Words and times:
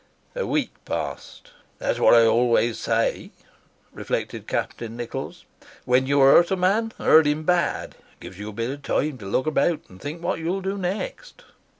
A 0.35 0.47
week 0.47 0.71
passed. 0.83 1.51
"That's 1.77 1.99
what 1.99 2.15
I 2.15 2.25
always 2.25 2.79
say," 2.79 3.29
reflected 3.93 4.47
Captain 4.47 4.97
Nichols, 4.97 5.45
"when 5.85 6.07
you 6.07 6.21
hurt 6.21 6.49
a 6.49 6.55
man, 6.55 6.91
hurt 6.97 7.27
him 7.27 7.43
bad. 7.43 7.93
It 8.13 8.19
gives 8.19 8.39
you 8.39 8.49
a 8.49 8.51
bit 8.51 8.71
of 8.71 8.81
time 8.81 9.19
to 9.19 9.27
look 9.27 9.45
about 9.45 9.81
and 9.89 10.01
think 10.01 10.23
what 10.23 10.39
you'll 10.39 10.61
do 10.61 10.75
next." 10.79 11.43